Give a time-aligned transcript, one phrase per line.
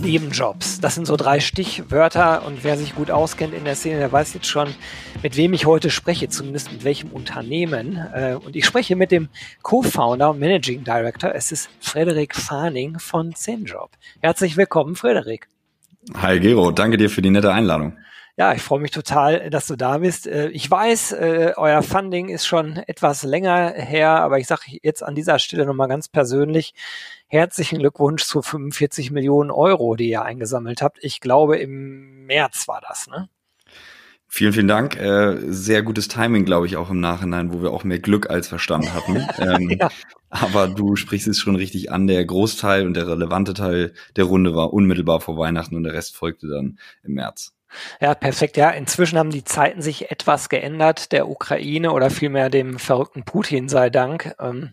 [0.00, 0.80] Nebenjobs.
[0.80, 4.34] Das sind so drei Stichwörter und wer sich gut auskennt in der Szene, der weiß
[4.34, 4.74] jetzt schon,
[5.22, 7.96] mit wem ich heute spreche, zumindest mit welchem Unternehmen.
[8.14, 9.28] Äh, und ich spreche mit dem
[9.62, 11.34] Co-Founder und Managing Director.
[11.34, 13.90] Es ist Frederik Fahning von Zenjob.
[14.20, 15.48] Herzlich willkommen, Frederik.
[16.14, 17.96] Hi Gero, danke dir für die nette Einladung.
[18.38, 20.26] Ja, ich freue mich total, dass du da bist.
[20.26, 25.02] Äh, ich weiß, äh, euer Funding ist schon etwas länger her, aber ich sage jetzt
[25.02, 26.74] an dieser Stelle nochmal ganz persönlich,
[27.26, 30.98] herzlichen Glückwunsch zu 45 Millionen Euro, die ihr eingesammelt habt.
[31.02, 33.28] Ich glaube, im März war das, ne?
[34.28, 34.96] Vielen, vielen Dank.
[34.96, 38.48] Äh, sehr gutes Timing, glaube ich, auch im Nachhinein, wo wir auch mehr Glück als
[38.48, 39.24] Verstand hatten.
[39.38, 39.88] ähm, ja.
[40.30, 42.06] Aber du sprichst es schon richtig an.
[42.06, 46.16] Der Großteil und der relevante Teil der Runde war unmittelbar vor Weihnachten und der Rest
[46.16, 47.54] folgte dann im März.
[48.00, 48.56] Ja, perfekt.
[48.56, 53.68] Ja, inzwischen haben die Zeiten sich etwas geändert, der Ukraine oder vielmehr dem verrückten Putin
[53.68, 54.34] sei Dank.
[54.40, 54.70] Ähm,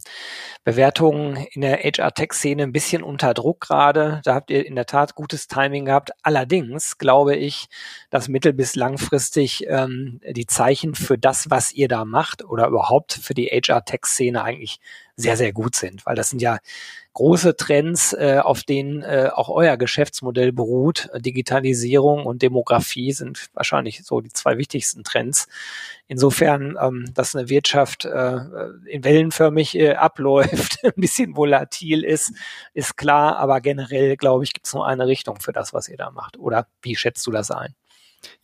[0.64, 4.22] Bewertungen in der HR-Tech-Szene ein bisschen unter Druck gerade.
[4.24, 6.12] Da habt ihr in der Tat gutes Timing gehabt.
[6.22, 7.68] Allerdings glaube ich,
[8.10, 13.14] dass mittel- bis langfristig ähm, die Zeichen für das, was ihr da macht oder überhaupt
[13.14, 14.80] für die HR-Tech-Szene eigentlich
[15.16, 16.58] sehr, sehr gut sind, weil das sind ja
[17.14, 21.10] große Trends, äh, auf denen äh, auch euer Geschäftsmodell beruht.
[21.16, 25.48] Digitalisierung und Demografie sind wahrscheinlich so die zwei wichtigsten Trends.
[26.08, 28.38] Insofern, ähm, dass eine Wirtschaft äh,
[28.86, 32.34] in wellenförmig äh, abläuft, ein bisschen volatil ist,
[32.74, 35.98] ist klar, aber generell, glaube ich, gibt es nur eine Richtung für das, was ihr
[35.98, 36.38] da macht.
[36.38, 37.74] Oder wie schätzt du das ein?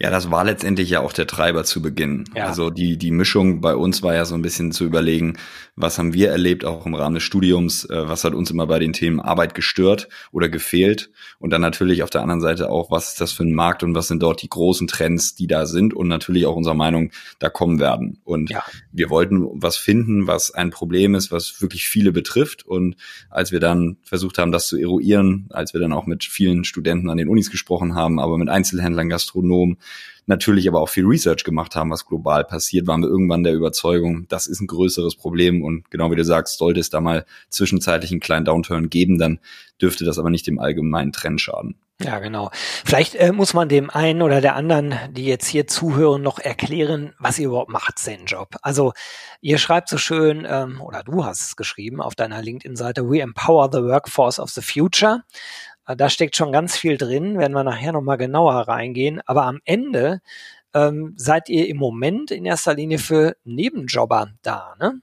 [0.01, 2.25] Ja, das war letztendlich ja auch der Treiber zu Beginn.
[2.35, 2.45] Ja.
[2.45, 5.37] Also die, die Mischung bei uns war ja so ein bisschen zu überlegen,
[5.75, 8.79] was haben wir erlebt, auch im Rahmen des Studiums, äh, was hat uns immer bei
[8.79, 11.09] den Themen Arbeit gestört oder gefehlt
[11.39, 13.95] und dann natürlich auf der anderen Seite auch, was ist das für ein Markt und
[13.95, 17.49] was sind dort die großen Trends, die da sind und natürlich auch unserer Meinung da
[17.49, 18.19] kommen werden.
[18.23, 18.63] Und ja.
[18.91, 22.95] wir wollten was finden, was ein Problem ist, was wirklich viele betrifft und
[23.29, 27.09] als wir dann versucht haben, das zu eruieren, als wir dann auch mit vielen Studenten
[27.09, 31.43] an den Unis gesprochen haben, aber mit Einzelhändlern, Gastronomen, Publikum natürlich aber auch viel Research
[31.43, 35.63] gemacht haben, was global passiert, waren wir irgendwann der Überzeugung, das ist ein größeres Problem
[35.63, 39.39] und genau wie du sagst, sollte es da mal zwischenzeitlich einen kleinen Downturn geben, dann
[39.81, 41.75] dürfte das aber nicht dem allgemeinen Trend schaden.
[42.01, 42.49] Ja, genau.
[42.53, 47.13] Vielleicht äh, muss man dem einen oder der anderen, die jetzt hier zuhören, noch erklären,
[47.19, 48.55] was ihr überhaupt macht, Zen-Job.
[48.61, 48.93] Also
[49.41, 53.69] ihr schreibt so schön, ähm, oder du hast es geschrieben auf deiner LinkedIn-Seite, We empower
[53.69, 55.23] the workforce of the future.
[55.89, 59.21] Äh, da steckt schon ganz viel drin, werden wir nachher nochmal genauer reingehen.
[59.25, 60.21] Aber am Ende
[60.73, 65.01] ähm, seid ihr im Moment in erster Linie für Nebenjobber da, ne?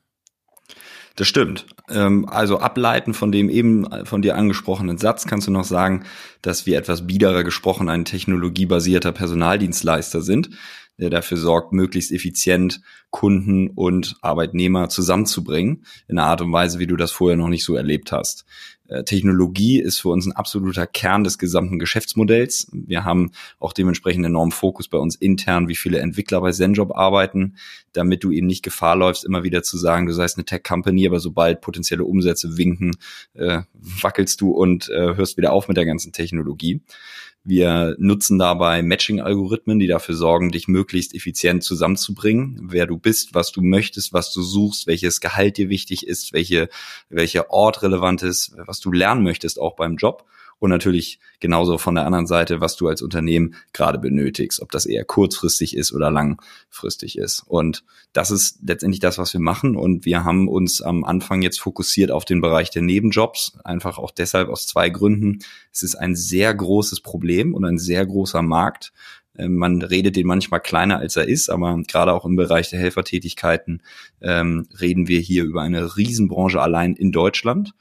[1.16, 1.66] Das stimmt.
[1.88, 6.04] Ähm, also ableiten von dem eben von dir angesprochenen Satz kannst du noch sagen,
[6.42, 10.50] dass wir etwas biederer gesprochen ein technologiebasierter Personaldienstleister sind,
[10.98, 12.80] der dafür sorgt, möglichst effizient
[13.10, 17.64] Kunden und Arbeitnehmer zusammenzubringen in einer Art und Weise, wie du das vorher noch nicht
[17.64, 18.44] so erlebt hast.
[18.88, 22.68] Äh, Technologie ist für uns ein absoluter Kern des gesamten Geschäftsmodells.
[22.72, 27.56] Wir haben auch dementsprechend enormen Fokus bei uns intern, wie viele Entwickler bei ZenJob arbeiten,
[27.92, 31.20] damit du eben nicht Gefahr läufst, immer wieder zu sagen, du seist eine Tech-Company, aber
[31.20, 32.96] sobald potenzielle Umsätze winken,
[33.34, 36.80] äh, wackelst du und äh, hörst wieder auf mit der ganzen Technologie.
[37.48, 43.52] Wir nutzen dabei Matching-Algorithmen, die dafür sorgen, dich möglichst effizient zusammenzubringen, wer du bist, was
[43.52, 46.68] du möchtest, was du suchst, welches Gehalt dir wichtig ist, welche,
[47.08, 50.24] welcher Ort relevant ist, was du lernen möchtest, auch beim Job
[50.58, 54.86] und natürlich genauso von der anderen Seite, was du als Unternehmen gerade benötigst, ob das
[54.86, 57.42] eher kurzfristig ist oder langfristig ist.
[57.46, 59.76] Und das ist letztendlich das, was wir machen.
[59.76, 64.10] Und wir haben uns am Anfang jetzt fokussiert auf den Bereich der Nebenjobs, einfach auch
[64.10, 65.40] deshalb aus zwei Gründen.
[65.72, 68.92] Es ist ein sehr großes Problem und ein sehr großer Markt.
[69.38, 72.78] Ähm, man redet den manchmal kleiner, als er ist, aber gerade auch im Bereich der
[72.78, 73.82] Helfertätigkeiten
[74.22, 77.74] ähm, reden wir hier über eine Riesenbranche allein in Deutschland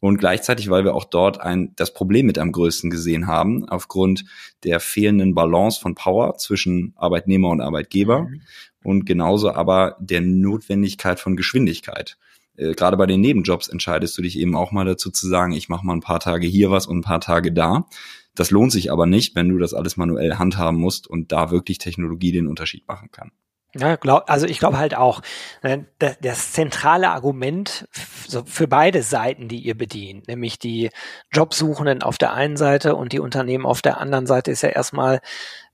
[0.00, 4.24] und gleichzeitig, weil wir auch dort ein, das Problem mit am größten gesehen haben, aufgrund
[4.64, 8.40] der fehlenden Balance von Power zwischen Arbeitnehmer und Arbeitgeber mhm.
[8.82, 12.16] und genauso aber der Notwendigkeit von Geschwindigkeit.
[12.56, 15.68] Äh, gerade bei den Nebenjobs entscheidest du dich eben auch mal dazu zu sagen, ich
[15.68, 17.86] mache mal ein paar Tage hier was und ein paar Tage da.
[18.34, 21.78] Das lohnt sich aber nicht, wenn du das alles manuell handhaben musst und da wirklich
[21.78, 23.32] Technologie den Unterschied machen kann.
[23.76, 25.22] Ja, glaub, also ich glaube halt auch,
[25.62, 30.90] ne, das, das zentrale Argument für beide Seiten, die ihr bedient, nämlich die
[31.32, 35.20] Jobsuchenden auf der einen Seite und die Unternehmen auf der anderen Seite, ist ja erstmal,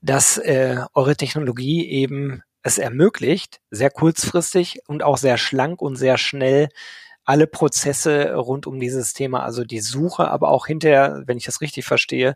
[0.01, 6.19] dass äh, eure Technologie eben es ermöglicht, sehr kurzfristig und auch sehr schlank und sehr
[6.19, 6.69] schnell
[7.27, 11.59] alle Prozesse rund um dieses Thema, also die Suche, aber auch hinterher, wenn ich das
[11.59, 12.35] richtig verstehe,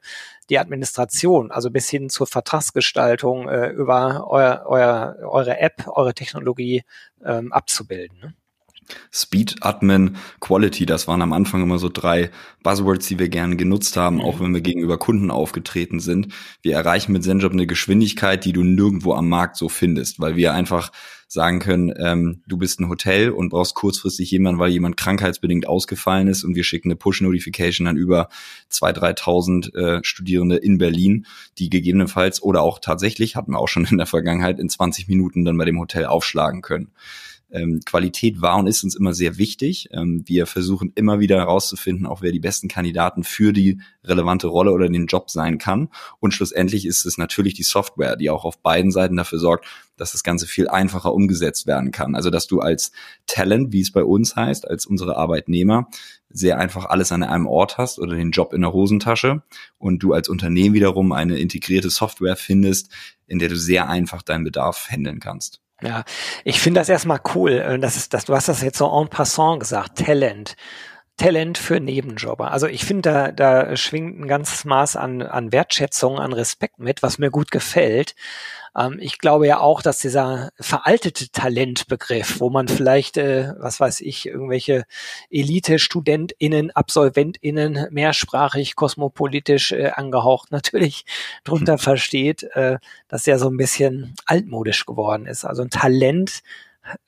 [0.49, 6.83] die Administration, also bis hin zur Vertragsgestaltung äh, über euer, euer, eure App, eure Technologie
[7.23, 8.19] ähm, abzubilden.
[8.19, 8.33] Ne?
[9.11, 12.29] Speed, Admin, Quality, das waren am Anfang immer so drei
[12.63, 14.21] Buzzwords, die wir gerne genutzt haben, mhm.
[14.21, 16.29] auch wenn wir gegenüber Kunden aufgetreten sind.
[16.61, 20.53] Wir erreichen mit ZenJob eine Geschwindigkeit, die du nirgendwo am Markt so findest, weil wir
[20.53, 20.91] einfach
[21.31, 26.27] sagen können, ähm, du bist ein Hotel und brauchst kurzfristig jemanden, weil jemand krankheitsbedingt ausgefallen
[26.27, 28.27] ist und wir schicken eine Push-Notification an über
[28.69, 31.25] 2.000, 3.000 äh, Studierende in Berlin,
[31.57, 35.45] die gegebenenfalls oder auch tatsächlich, hatten wir auch schon in der Vergangenheit, in 20 Minuten
[35.45, 36.91] dann bei dem Hotel aufschlagen können.
[37.51, 39.89] Ähm, Qualität war und ist uns immer sehr wichtig.
[39.91, 44.71] Ähm, wir versuchen immer wieder herauszufinden, auch wer die besten Kandidaten für die relevante Rolle
[44.71, 45.89] oder den Job sein kann.
[46.19, 49.65] Und schlussendlich ist es natürlich die Software, die auch auf beiden Seiten dafür sorgt,
[49.97, 52.15] dass das Ganze viel einfacher umgesetzt werden kann.
[52.15, 52.91] Also dass du als
[53.27, 55.87] Talent, wie es bei uns heißt, als unsere Arbeitnehmer,
[56.29, 59.43] sehr einfach alles an einem Ort hast oder den Job in der Hosentasche
[59.77, 62.89] und du als Unternehmen wiederum eine integrierte Software findest,
[63.27, 65.60] in der du sehr einfach deinen Bedarf handeln kannst.
[65.83, 66.03] Ja,
[66.43, 67.51] ich finde das erstmal cool.
[67.53, 70.55] Äh, das ist, du hast das jetzt so en passant gesagt, Talent.
[71.21, 72.51] Talent für Nebenjobber.
[72.51, 77.03] Also ich finde, da, da schwingt ein ganzes Maß an, an Wertschätzung, an Respekt mit,
[77.03, 78.15] was mir gut gefällt.
[78.75, 84.01] Ähm, ich glaube ja auch, dass dieser veraltete Talentbegriff, wo man vielleicht, äh, was weiß
[84.01, 84.85] ich, irgendwelche
[85.29, 91.05] Elite-StudentInnen, AbsolventInnen, mehrsprachig, kosmopolitisch äh, angehaucht natürlich
[91.43, 91.79] drunter hm.
[91.79, 92.79] versteht, äh,
[93.09, 95.45] dass der so ein bisschen altmodisch geworden ist.
[95.45, 96.41] Also ein Talent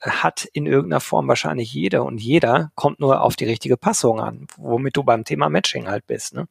[0.00, 4.46] hat in irgendeiner Form wahrscheinlich jeder und jeder kommt nur auf die richtige Passung an,
[4.56, 6.34] womit du beim Thema Matching halt bist.
[6.34, 6.46] Ne?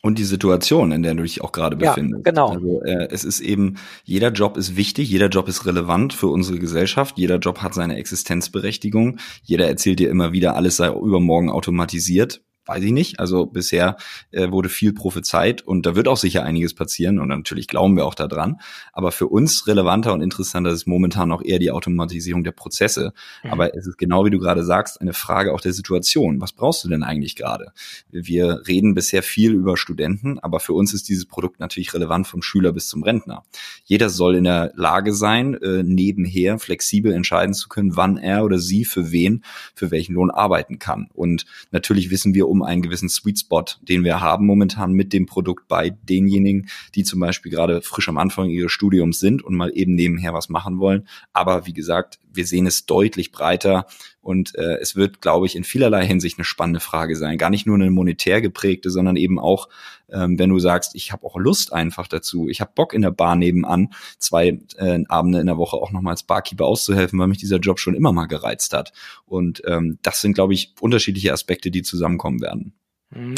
[0.00, 2.24] Und die Situation, in der du dich auch gerade befindest.
[2.24, 2.50] Ja, genau.
[2.50, 6.58] Also äh, es ist eben, jeder Job ist wichtig, jeder Job ist relevant für unsere
[6.58, 12.42] Gesellschaft, jeder Job hat seine Existenzberechtigung, jeder erzählt dir immer wieder, alles sei übermorgen automatisiert
[12.68, 13.20] weiß ich nicht.
[13.20, 13.96] Also bisher
[14.30, 18.06] äh, wurde viel prophezeit und da wird auch sicher einiges passieren und natürlich glauben wir
[18.06, 18.60] auch daran.
[18.92, 23.12] Aber für uns relevanter und interessanter ist momentan auch eher die Automatisierung der Prozesse.
[23.42, 23.50] Mhm.
[23.50, 26.40] Aber es ist genau wie du gerade sagst, eine Frage auch der Situation.
[26.40, 27.72] Was brauchst du denn eigentlich gerade?
[28.10, 32.42] Wir reden bisher viel über Studenten, aber für uns ist dieses Produkt natürlich relevant vom
[32.42, 33.44] Schüler bis zum Rentner.
[33.84, 38.58] Jeder soll in der Lage sein, äh, nebenher flexibel entscheiden zu können, wann er oder
[38.58, 39.44] sie für wen,
[39.74, 41.08] für welchen Lohn arbeiten kann.
[41.14, 45.12] Und natürlich wissen wir um um einen gewissen Sweet Spot, den wir haben momentan mit
[45.12, 49.54] dem Produkt bei denjenigen, die zum Beispiel gerade frisch am Anfang ihres Studiums sind und
[49.54, 51.06] mal eben nebenher was machen wollen.
[51.32, 53.86] Aber wie gesagt, wir sehen es deutlich breiter
[54.20, 57.38] und äh, es wird, glaube ich, in vielerlei Hinsicht eine spannende Frage sein.
[57.38, 59.68] Gar nicht nur eine monetär geprägte, sondern eben auch,
[60.12, 63.10] ähm, wenn du sagst, ich habe auch Lust einfach dazu, ich habe Bock in der
[63.10, 63.88] Bar nebenan
[64.18, 67.78] zwei äh, Abende in der Woche auch nochmal als Barkeeper auszuhelfen, weil mich dieser Job
[67.78, 68.92] schon immer mal gereizt hat.
[69.26, 72.74] Und ähm, das sind, glaube ich, unterschiedliche Aspekte, die zusammenkommen werden.
[73.10, 73.36] Hm.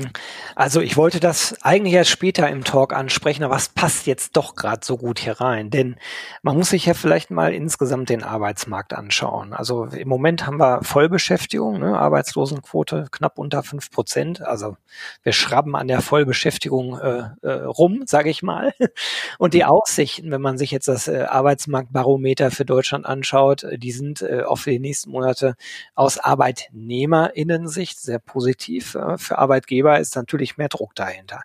[0.57, 4.57] Also ich wollte das eigentlich erst später im Talk ansprechen, aber es passt jetzt doch
[4.57, 5.71] gerade so gut hier rein.
[5.71, 5.95] Denn
[6.43, 9.53] man muss sich ja vielleicht mal insgesamt den Arbeitsmarkt anschauen.
[9.53, 11.97] Also im Moment haben wir Vollbeschäftigung, ne?
[11.97, 14.43] Arbeitslosenquote knapp unter fünf Prozent.
[14.43, 14.77] Also
[15.23, 18.73] wir schrabben an der Vollbeschäftigung äh, äh, rum, sage ich mal.
[19.39, 23.93] Und die Aussichten, wenn man sich jetzt das äh, Arbeitsmarktbarometer für Deutschland anschaut, äh, die
[23.93, 25.55] sind äh, auch für die nächsten Monate
[25.95, 31.43] aus Arbeitnehmerinnensicht sehr positiv äh, für Arbeit Arbeitgeber ist natürlich mehr Druck dahinter.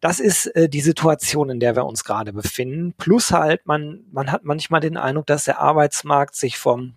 [0.00, 2.94] Das ist äh, die Situation, in der wir uns gerade befinden.
[2.98, 6.96] Plus halt, man, man hat manchmal den Eindruck, dass der Arbeitsmarkt sich vom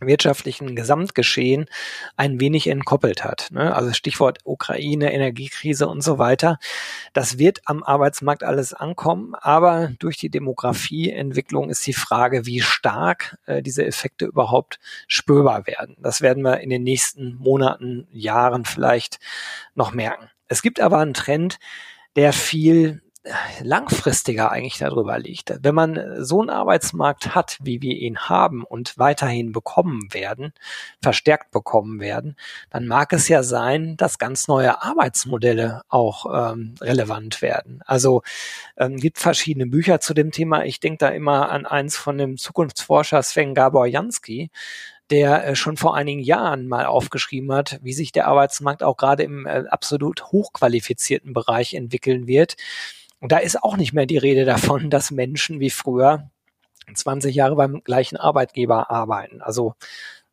[0.00, 1.66] wirtschaftlichen Gesamtgeschehen
[2.16, 3.48] ein wenig entkoppelt hat.
[3.50, 3.74] Ne?
[3.74, 6.58] Also Stichwort Ukraine, Energiekrise und so weiter.
[7.12, 13.38] Das wird am Arbeitsmarkt alles ankommen, aber durch die Demografieentwicklung ist die Frage, wie stark
[13.46, 15.96] äh, diese Effekte überhaupt spürbar werden.
[16.00, 19.18] Das werden wir in den nächsten Monaten, Jahren vielleicht
[19.74, 20.28] noch merken.
[20.48, 21.58] Es gibt aber einen Trend,
[22.16, 23.02] der viel
[23.62, 25.52] langfristiger eigentlich darüber liegt.
[25.62, 30.52] Wenn man so einen Arbeitsmarkt hat, wie wir ihn haben und weiterhin bekommen werden,
[31.00, 32.36] verstärkt bekommen werden,
[32.70, 37.80] dann mag es ja sein, dass ganz neue Arbeitsmodelle auch ähm, relevant werden.
[37.86, 38.22] Also
[38.76, 40.64] ähm, gibt verschiedene Bücher zu dem Thema.
[40.64, 44.50] Ich denke da immer an eins von dem Zukunftsforscher Sven Gabor Jansky,
[45.10, 49.22] der äh, schon vor einigen Jahren mal aufgeschrieben hat, wie sich der Arbeitsmarkt auch gerade
[49.22, 52.56] im äh, absolut hochqualifizierten Bereich entwickeln wird.
[53.22, 56.28] Und da ist auch nicht mehr die Rede davon, dass Menschen wie früher
[56.92, 59.40] 20 Jahre beim gleichen Arbeitgeber arbeiten.
[59.40, 59.74] Also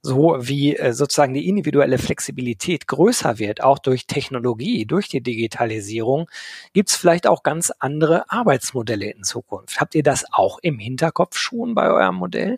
[0.02, 6.32] so wie äh, sozusagen die individuelle Flexibilität größer wird, auch durch Technologie, durch die Digitalisierung,
[6.74, 9.80] gibt es vielleicht auch ganz andere Arbeitsmodelle in Zukunft.
[9.80, 12.58] Habt ihr das auch im Hinterkopf schon bei eurem Modell?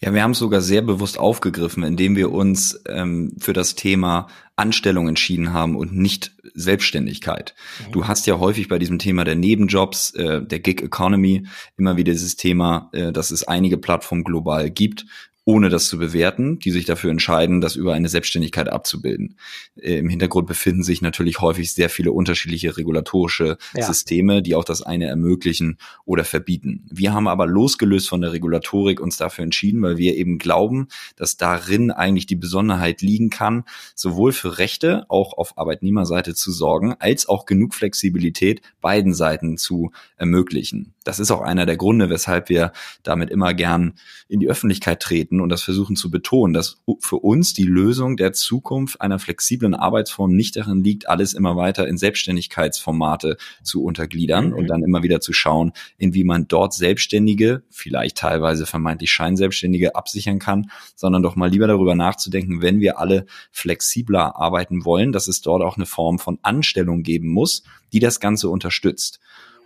[0.00, 4.28] Ja, wir haben es sogar sehr bewusst aufgegriffen, indem wir uns ähm, für das Thema
[4.54, 7.54] Anstellung entschieden haben und nicht Selbstständigkeit.
[7.86, 7.92] Mhm.
[7.92, 12.12] Du hast ja häufig bei diesem Thema der Nebenjobs, äh, der Gig Economy immer wieder
[12.12, 15.06] dieses Thema, äh, dass es einige Plattformen global gibt,
[15.44, 19.36] ohne das zu bewerten, die sich dafür entscheiden, das über eine Selbstständigkeit abzubilden.
[19.80, 23.86] Äh, Im Hintergrund befinden sich natürlich häufig sehr viele unterschiedliche regulatorische ja.
[23.86, 26.86] Systeme, die auch das eine ermöglichen oder verbieten.
[26.90, 31.36] Wir haben aber losgelöst von der Regulatorik uns dafür entschieden, weil wir eben glauben, dass
[31.36, 37.28] darin eigentlich die Besonderheit liegen kann, sowohl für Rechte auch auf Arbeitnehmerseite zu sorgen, als
[37.28, 40.94] auch genug Flexibilität beiden Seiten zu ermöglichen.
[41.04, 43.94] Das ist auch einer der Gründe, weshalb wir damit immer gern
[44.28, 48.34] in die Öffentlichkeit treten und das versuchen zu betonen, dass für uns die Lösung der
[48.34, 54.54] Zukunft einer flexiblen Arbeitsform nicht darin liegt, alles immer weiter in Selbstständigkeitsformate zu untergliedern mhm.
[54.54, 60.38] und dann immer wieder zu schauen, inwie man dort Selbstständige, vielleicht teilweise vermeintlich Scheinselbstständige absichern
[60.38, 65.40] kann, sondern doch mal lieber darüber nachzudenken, wenn wir alle flexibler arbeiten wollen, dass es
[65.40, 67.62] dort auch eine Form von Anstellung geben muss,
[67.94, 69.18] die das Ganze unterstützt.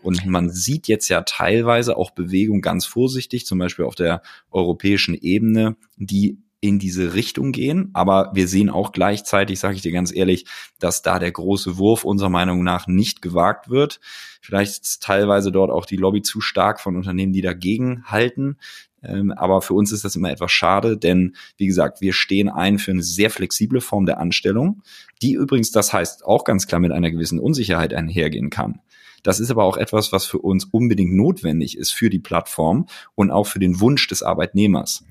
[0.05, 5.15] Und man sieht jetzt ja teilweise auch Bewegung ganz vorsichtig, zum Beispiel auf der europäischen
[5.15, 7.91] Ebene, die in diese Richtung gehen.
[7.93, 10.47] Aber wir sehen auch gleichzeitig, sage ich dir ganz ehrlich,
[10.79, 14.01] dass da der große Wurf unserer Meinung nach nicht gewagt wird.
[14.41, 18.57] Vielleicht ist teilweise dort auch die Lobby zu stark von Unternehmen, die dagegen halten.
[19.03, 22.79] Ähm, aber für uns ist das immer etwas schade, denn wie gesagt, wir stehen ein
[22.79, 24.83] für eine sehr flexible Form der Anstellung,
[25.23, 28.81] die übrigens, das heißt, auch ganz klar mit einer gewissen Unsicherheit einhergehen kann.
[29.25, 33.31] Das ist aber auch etwas, was für uns unbedingt notwendig ist für die Plattform und
[33.33, 35.03] auch für den Wunsch des Arbeitnehmers.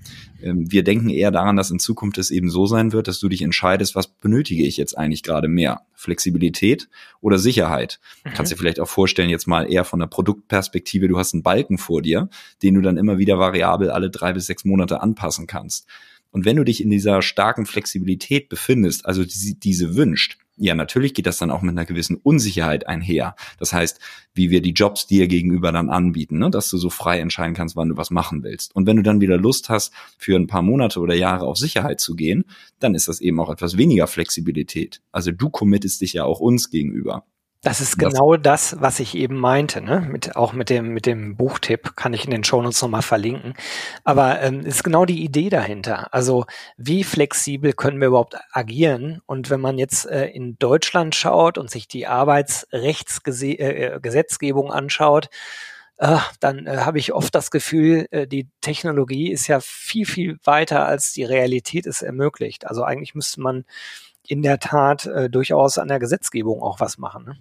[0.41, 3.27] Ähm, wir denken eher daran, dass in Zukunft es eben so sein wird, dass du
[3.27, 5.81] dich entscheidest, was benötige ich jetzt eigentlich gerade mehr?
[5.95, 6.89] Flexibilität
[7.21, 7.99] oder Sicherheit?
[8.23, 8.33] Mhm.
[8.35, 11.79] Kannst dir vielleicht auch vorstellen, jetzt mal eher von der Produktperspektive, du hast einen Balken
[11.79, 12.29] vor dir,
[12.61, 15.87] den du dann immer wieder variabel alle drei bis sechs Monate anpassen kannst.
[16.29, 21.13] Und wenn du dich in dieser starken Flexibilität befindest, also diese, diese wünscht, ja, natürlich
[21.13, 23.35] geht das dann auch mit einer gewissen Unsicherheit einher.
[23.57, 23.99] Das heißt,
[24.35, 26.51] wie wir die Jobs dir gegenüber dann anbieten, ne?
[26.51, 28.75] dass du so frei entscheiden kannst, wann du was machen willst.
[28.75, 31.99] Und wenn du dann wieder Lust hast, für ein paar Monate oder Jahre auf Sicherheit
[31.99, 32.45] zu gehen,
[32.79, 35.01] dann ist das eben auch etwas weniger Flexibilität.
[35.11, 37.25] Also du committest dich ja auch uns gegenüber.
[37.63, 40.01] Das ist genau das, was ich eben meinte, ne?
[40.01, 43.53] Mit, auch mit dem, mit dem Buchtipp kann ich in den Shownotes nochmal verlinken.
[44.03, 46.13] Aber ähm, ist genau die Idee dahinter.
[46.13, 49.21] Also wie flexibel können wir überhaupt agieren?
[49.27, 55.29] Und wenn man jetzt äh, in Deutschland schaut und sich die Arbeitsrechtsgesetzgebung äh, anschaut,
[55.99, 60.37] äh, dann äh, habe ich oft das Gefühl, äh, die Technologie ist ja viel, viel
[60.43, 62.67] weiter, als die Realität es ermöglicht.
[62.67, 63.63] Also eigentlich müsste man
[64.27, 67.23] in der Tat äh, durchaus an der Gesetzgebung auch was machen.
[67.25, 67.37] Ne?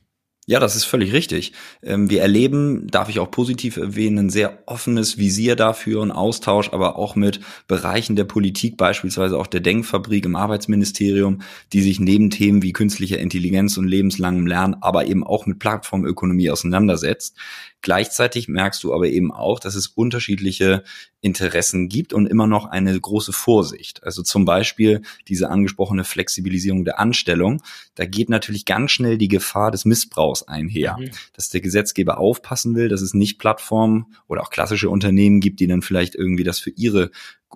[0.49, 1.53] Ja, das ist völlig richtig.
[1.85, 6.71] Ähm, wir erleben, darf ich auch positiv erwähnen, ein sehr offenes Visier dafür und Austausch,
[6.73, 12.31] aber auch mit Bereichen der Politik, beispielsweise auch der Denkfabrik im Arbeitsministerium, die sich neben
[12.31, 17.37] Themen wie künstlicher Intelligenz und lebenslangem Lernen, aber eben auch mit Plattformökonomie auseinandersetzt.
[17.81, 20.83] Gleichzeitig merkst du aber eben auch, dass es unterschiedliche
[21.23, 24.02] Interessen gibt und immer noch eine große Vorsicht.
[24.02, 27.62] Also zum Beispiel diese angesprochene Flexibilisierung der Anstellung.
[27.95, 31.11] Da geht natürlich ganz schnell die Gefahr des Missbrauchs einher, mhm.
[31.33, 35.69] dass der Gesetzgeber aufpassen will, dass es nicht Plattformen oder auch klassische Unternehmen gibt, die
[35.69, 37.12] dann vielleicht irgendwie das für ihre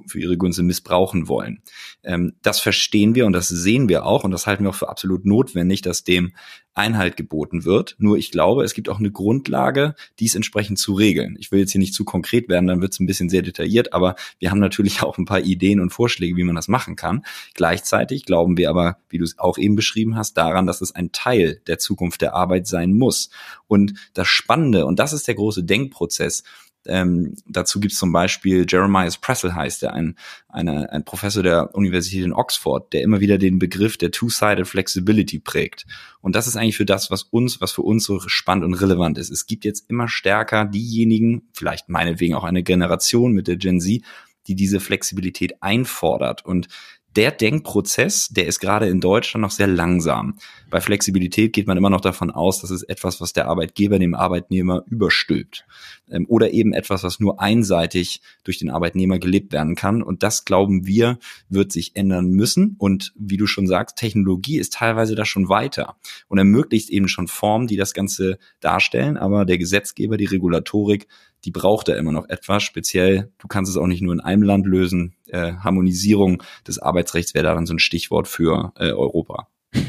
[0.06, 1.62] für ihre Gunst missbrauchen wollen.
[2.02, 4.88] Ähm, das verstehen wir und das sehen wir auch und das halten wir auch für
[4.88, 6.32] absolut notwendig, dass dem
[6.76, 7.96] Einhalt geboten wird.
[7.98, 11.36] Nur ich glaube, es gibt auch eine Grundlage, dies entsprechend zu regeln.
[11.38, 13.94] Ich will jetzt hier nicht zu konkret werden, dann wird es ein bisschen sehr detailliert,
[13.94, 17.24] aber wir haben natürlich auch ein paar Ideen und Vorschläge, wie man das machen kann.
[17.54, 21.12] Gleichzeitig glauben wir aber, wie du es auch eben beschrieben hast, daran, dass es ein
[21.12, 23.30] Teil der Zukunft der Arbeit sein muss.
[23.66, 26.42] Und das Spannende, und das ist der große Denkprozess,
[26.88, 30.16] ähm, dazu gibt es zum Beispiel Jeremiah Pressel heißt er, ein,
[30.48, 35.38] eine, ein Professor der Universität in Oxford, der immer wieder den Begriff der Two-Sided Flexibility
[35.38, 35.86] prägt.
[36.20, 39.18] Und das ist eigentlich für das, was uns, was für uns so spannend und relevant
[39.18, 39.30] ist.
[39.30, 44.02] Es gibt jetzt immer stärker diejenigen, vielleicht meinetwegen auch eine Generation mit der Gen Z,
[44.46, 46.68] die diese Flexibilität einfordert und
[47.16, 50.38] der Denkprozess, der ist gerade in Deutschland noch sehr langsam.
[50.70, 54.14] Bei Flexibilität geht man immer noch davon aus, dass es etwas, was der Arbeitgeber dem
[54.14, 55.66] Arbeitnehmer überstülpt.
[56.10, 60.02] Ähm, oder eben etwas, was nur einseitig durch den Arbeitnehmer gelebt werden kann.
[60.02, 61.18] Und das, glauben wir,
[61.48, 62.76] wird sich ändern müssen.
[62.78, 65.96] Und wie du schon sagst, Technologie ist teilweise da schon weiter
[66.28, 69.16] und ermöglicht eben schon Formen, die das Ganze darstellen.
[69.16, 71.06] Aber der Gesetzgeber, die Regulatorik,
[71.46, 72.64] die braucht da immer noch etwas.
[72.64, 75.14] Speziell, du kannst es auch nicht nur in einem Land lösen.
[75.28, 79.46] Äh, Harmonisierung des Arbeitsrechts wäre da dann so ein Stichwort für äh, Europa.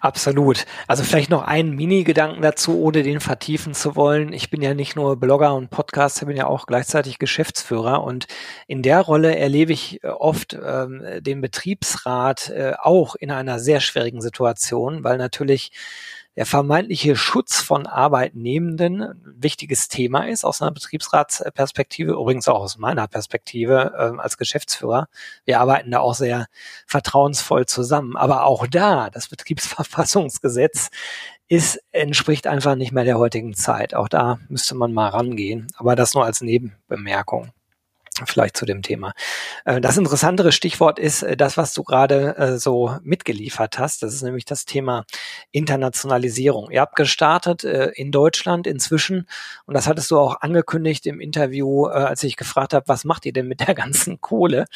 [0.00, 0.64] Absolut.
[0.86, 4.32] Also vielleicht noch einen Mini-Gedanken dazu, ohne den vertiefen zu wollen.
[4.32, 8.26] Ich bin ja nicht nur Blogger und Podcaster, bin ja auch gleichzeitig Geschäftsführer und
[8.66, 13.80] in der Rolle erlebe ich äh, oft ähm, den Betriebsrat äh, auch in einer sehr
[13.80, 15.72] schwierigen Situation, weil natürlich
[16.36, 22.78] der vermeintliche Schutz von Arbeitnehmenden ein wichtiges Thema ist aus einer Betriebsratsperspektive, übrigens auch aus
[22.78, 25.08] meiner Perspektive äh, als Geschäftsführer.
[25.44, 26.46] Wir arbeiten da auch sehr
[26.86, 28.16] vertrauensvoll zusammen.
[28.16, 30.88] Aber auch da, das Betriebsverfassungsgesetz
[31.48, 33.94] ist, entspricht einfach nicht mehr der heutigen Zeit.
[33.94, 35.68] Auch da müsste man mal rangehen.
[35.76, 37.52] Aber das nur als Nebenbemerkung
[38.26, 39.14] vielleicht zu dem Thema.
[39.64, 44.02] Äh, das interessantere Stichwort ist äh, das, was du gerade äh, so mitgeliefert hast.
[44.02, 45.04] Das ist nämlich das Thema
[45.50, 46.70] Internationalisierung.
[46.70, 49.26] Ihr habt gestartet in Deutschland inzwischen
[49.66, 53.32] und das hattest du auch angekündigt im Interview, als ich gefragt habe, was macht ihr
[53.32, 54.66] denn mit der ganzen Kohle?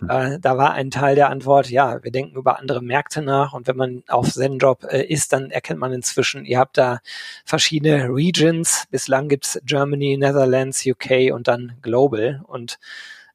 [0.00, 0.38] Hm.
[0.40, 3.76] Da war ein Teil der Antwort, ja, wir denken über andere Märkte nach und wenn
[3.76, 7.00] man auf Zenjob ist, dann erkennt man inzwischen, ihr habt da
[7.44, 8.84] verschiedene Regions.
[8.90, 12.78] Bislang gibt's Germany, Netherlands, UK und dann Global und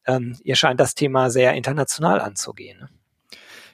[0.05, 2.79] ähm, ihr scheint das Thema sehr international anzugehen.
[2.79, 2.89] Ne?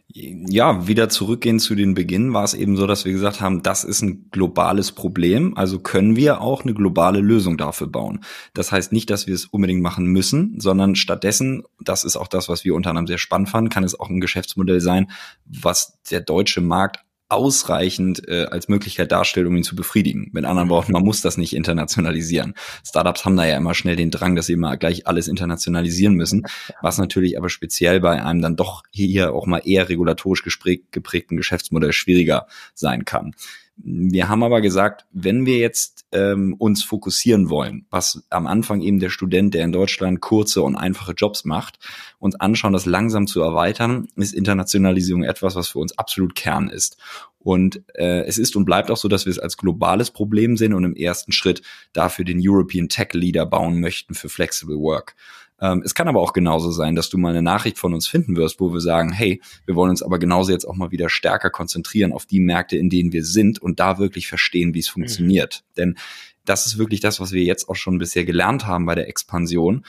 [0.08, 3.84] Ja, wieder zurückgehen zu den Beginn war es eben so, dass wir gesagt haben, das
[3.84, 8.24] ist ein globales Problem, also können wir auch eine globale Lösung dafür bauen.
[8.54, 12.48] Das heißt nicht, dass wir es unbedingt machen müssen, sondern stattdessen, das ist auch das,
[12.48, 15.12] was wir unter anderem sehr spannend fanden, kann es auch ein Geschäftsmodell sein,
[15.46, 20.30] was der deutsche Markt ausreichend äh, als Möglichkeit darstellt, um ihn zu befriedigen.
[20.32, 22.54] Mit anderen Worten, man muss das nicht internationalisieren.
[22.86, 26.46] Startups haben da ja immer schnell den Drang, dass sie immer gleich alles internationalisieren müssen,
[26.82, 31.94] was natürlich aber speziell bei einem dann doch hier auch mal eher regulatorisch geprägten Geschäftsmodell
[31.94, 33.34] schwieriger sein kann.
[33.78, 39.00] Wir haben aber gesagt, wenn wir jetzt ähm, uns fokussieren wollen, was am Anfang eben
[39.00, 41.80] der Student, der in Deutschland kurze und einfache Jobs macht,
[42.18, 46.98] uns anschauen, das langsam zu erweitern, ist Internationalisierung etwas, was für uns absolut Kern ist.
[47.38, 50.74] Und äh, es ist und bleibt auch so, dass wir es als globales Problem sehen
[50.74, 51.62] und im ersten Schritt
[51.94, 55.16] dafür den European Tech Leader bauen möchten für Flexible Work.
[55.60, 58.36] Ähm, es kann aber auch genauso sein, dass du mal eine Nachricht von uns finden
[58.36, 61.50] wirst, wo wir sagen, hey, wir wollen uns aber genauso jetzt auch mal wieder stärker
[61.50, 65.02] konzentrieren auf die Märkte, in denen wir sind und da wirklich verstehen, wie es mhm.
[65.02, 65.64] funktioniert.
[65.64, 65.76] Mhm.
[65.78, 65.98] Denn
[66.44, 69.86] das ist wirklich das, was wir jetzt auch schon bisher gelernt haben bei der Expansion.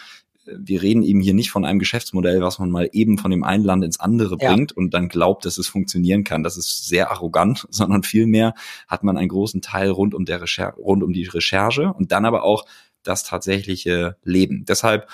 [0.47, 3.65] Wir reden eben hier nicht von einem Geschäftsmodell, was man mal eben von dem einen
[3.65, 4.49] Land ins andere ja.
[4.49, 6.45] bringt und dann glaubt, dass es funktionieren kann.
[6.45, 8.55] Das ist sehr arrogant, sondern vielmehr
[8.87, 12.25] hat man einen großen Teil rund um, der Recher rund um die Recherche und dann
[12.25, 12.65] aber auch
[13.03, 14.65] das tatsächliche Leben.
[14.67, 15.09] Deshalb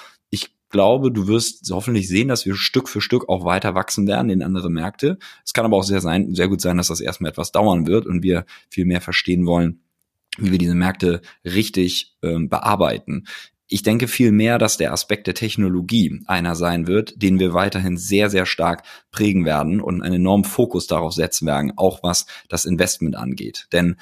[0.72, 4.42] glaube, du wirst hoffentlich sehen, dass wir Stück für Stück auch weiter wachsen werden in
[4.42, 5.18] andere Märkte.
[5.44, 8.06] Es kann aber auch sehr sein, sehr gut sein, dass das erstmal etwas dauern wird
[8.06, 9.82] und wir viel mehr verstehen wollen,
[10.38, 13.26] wie wir diese Märkte richtig ähm, bearbeiten.
[13.68, 17.96] Ich denke viel mehr, dass der Aspekt der Technologie einer sein wird, den wir weiterhin
[17.96, 22.66] sehr, sehr stark prägen werden und einen enormen Fokus darauf setzen werden, auch was das
[22.66, 23.68] Investment angeht.
[23.72, 23.96] Denn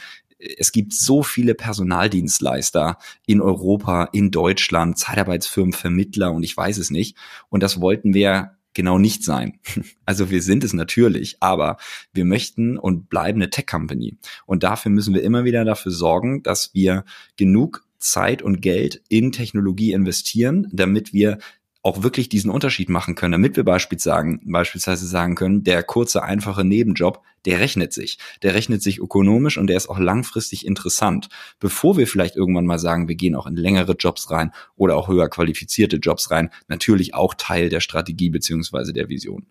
[0.59, 6.91] es gibt so viele Personaldienstleister in Europa, in Deutschland, Zeitarbeitsfirmen, Vermittler und ich weiß es
[6.91, 7.17] nicht.
[7.49, 9.59] Und das wollten wir genau nicht sein.
[10.07, 11.77] Also wir sind es natürlich, aber
[12.13, 14.19] wir möchten und bleiben eine Tech-Company.
[14.45, 17.05] Und dafür müssen wir immer wieder dafür sorgen, dass wir
[17.37, 21.39] genug Zeit und Geld in Technologie investieren, damit wir
[21.83, 27.23] auch wirklich diesen Unterschied machen können, damit wir beispielsweise sagen, können, der kurze, einfache Nebenjob,
[27.47, 28.19] der rechnet sich.
[28.43, 31.29] Der rechnet sich ökonomisch und der ist auch langfristig interessant.
[31.59, 35.09] Bevor wir vielleicht irgendwann mal sagen, wir gehen auch in längere Jobs rein oder auch
[35.09, 39.47] höher qualifizierte Jobs rein, natürlich auch Teil der Strategie beziehungsweise der Vision.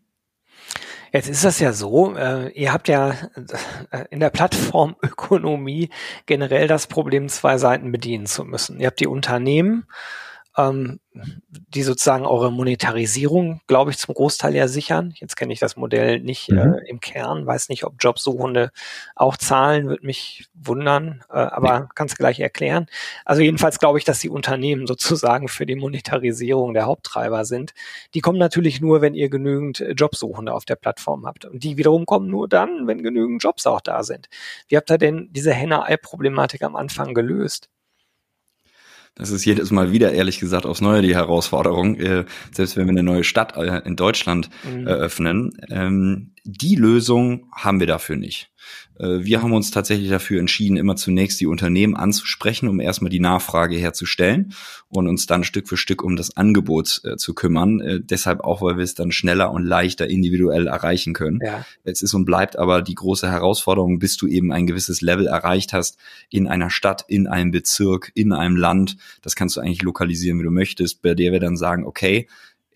[1.11, 3.15] Jetzt ist das ja so, äh, ihr habt ja
[3.89, 5.89] äh, in der Plattformökonomie
[6.27, 8.79] generell das Problem, zwei Seiten bedienen zu müssen.
[8.79, 9.87] Ihr habt die Unternehmen,
[10.59, 10.99] ähm,
[11.51, 15.13] die sozusagen eure Monetarisierung, glaube ich, zum Großteil ja sichern.
[15.15, 16.57] Jetzt kenne ich das Modell nicht mhm.
[16.57, 18.71] äh, im Kern, weiß nicht, ob Jobsuchende
[19.15, 21.85] auch zahlen, würde mich wundern, äh, aber nee.
[21.95, 22.87] kannst gleich erklären.
[23.25, 27.73] Also jedenfalls glaube ich, dass die Unternehmen sozusagen für die Monetarisierung der Haupttreiber sind.
[28.13, 31.45] Die kommen natürlich nur, wenn ihr genügend Jobsuchende auf der Plattform habt.
[31.45, 34.29] Und die wiederum kommen nur dann, wenn genügend Jobs auch da sind.
[34.67, 37.69] Wie habt ihr denn diese Henne-Ei-Problematik am Anfang gelöst?
[39.19, 42.91] Das ist jedes Mal wieder, ehrlich gesagt, aufs Neue die Herausforderung, äh, selbst wenn wir
[42.91, 44.87] eine neue Stadt äh, in Deutschland mhm.
[44.87, 45.51] eröffnen.
[45.69, 48.49] Ähm, die Lösung haben wir dafür nicht.
[48.99, 53.19] Äh, wir haben uns tatsächlich dafür entschieden, immer zunächst die Unternehmen anzusprechen, um erstmal die
[53.19, 54.53] Nachfrage herzustellen
[54.89, 57.79] und uns dann Stück für Stück um das Angebot äh, zu kümmern.
[57.79, 61.39] Äh, deshalb auch, weil wir es dann schneller und leichter individuell erreichen können.
[61.43, 61.65] Ja.
[61.83, 65.73] Es ist und bleibt aber die große Herausforderung, bis du eben ein gewisses Level erreicht
[65.73, 65.97] hast
[66.29, 68.97] in einer Stadt, in einem Bezirk, in einem Land.
[69.21, 72.27] Das kannst du eigentlich lokalisieren, wie du möchtest, bei der wir dann sagen, okay,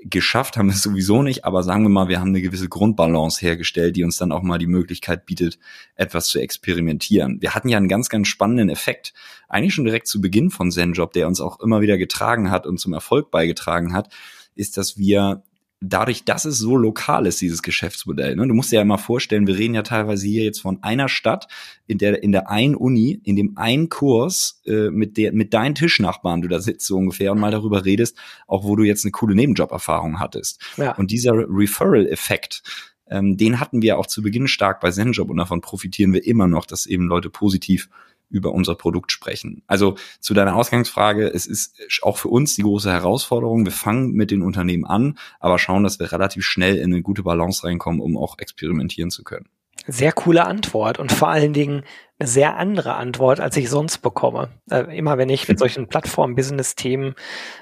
[0.09, 3.41] geschafft haben wir es sowieso nicht, aber sagen wir mal, wir haben eine gewisse Grundbalance
[3.41, 5.59] hergestellt, die uns dann auch mal die Möglichkeit bietet,
[5.95, 7.41] etwas zu experimentieren.
[7.41, 9.13] Wir hatten ja einen ganz, ganz spannenden Effekt,
[9.47, 12.79] eigentlich schon direkt zu Beginn von ZenJob, der uns auch immer wieder getragen hat und
[12.79, 14.13] zum Erfolg beigetragen hat,
[14.55, 15.43] ist, dass wir
[15.83, 18.35] dadurch, dass es so lokal ist, dieses Geschäftsmodell.
[18.35, 18.47] Ne?
[18.47, 21.47] Du musst dir ja mal vorstellen, wir reden ja teilweise hier jetzt von einer Stadt,
[21.87, 25.75] in der in der einen Uni, in dem einen Kurs äh, mit der mit deinen
[25.75, 28.17] Tischnachbarn du da sitzt so ungefähr und mal darüber redest,
[28.47, 30.61] auch wo du jetzt eine coole Nebenjoberfahrung hattest.
[30.77, 30.95] Ja.
[30.95, 32.63] Und dieser Referral-Effekt,
[33.09, 36.47] ähm, den hatten wir auch zu Beginn stark bei ZenJob und davon profitieren wir immer
[36.47, 37.89] noch, dass eben Leute positiv
[38.33, 39.61] über unser Produkt sprechen.
[39.67, 43.63] Also zu deiner Ausgangsfrage, es ist auch für uns die große Herausforderung.
[43.63, 47.23] Wir fangen mit den Unternehmen an, aber schauen, dass wir relativ schnell in eine gute
[47.23, 49.47] Balance reinkommen, um auch experimentieren zu können.
[49.85, 51.83] Sehr coole Antwort und vor allen Dingen
[52.23, 54.49] eine sehr andere Antwort, als ich sonst bekomme.
[54.71, 57.15] Äh, immer wenn ich mit solchen Plattform-Business-Themen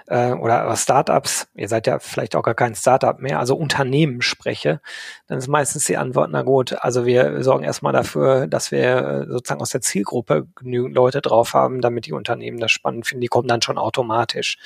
[0.06, 4.80] äh, oder Startups, ihr seid ja vielleicht auch gar kein Startup mehr, also Unternehmen spreche,
[5.28, 9.32] dann ist meistens die Antwort, na gut, also wir sorgen erstmal dafür, dass wir äh,
[9.32, 13.22] sozusagen aus der Zielgruppe genügend Leute drauf haben, damit die Unternehmen das spannend finden.
[13.22, 14.58] Die kommen dann schon automatisch.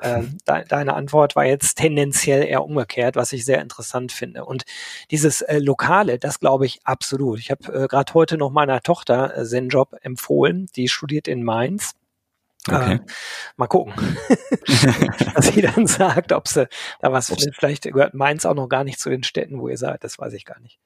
[0.00, 4.44] Äh, de deine Antwort war jetzt tendenziell eher umgekehrt, was ich sehr interessant finde.
[4.44, 4.64] Und
[5.10, 7.38] dieses äh, Lokale, das glaube ich absolut.
[7.38, 10.66] Ich habe äh, gerade heute noch meiner Tochter Zen-Job empfohlen.
[10.76, 11.94] Die studiert in Mainz.
[12.68, 12.94] Okay.
[12.94, 13.00] Äh,
[13.56, 13.94] mal gucken,
[15.34, 16.68] was sie dann sagt, ob sie
[17.00, 17.54] da was findet.
[17.54, 20.02] Vielleicht gehört Mainz auch noch gar nicht zu den Städten, wo ihr seid.
[20.02, 20.80] Das weiß ich gar nicht.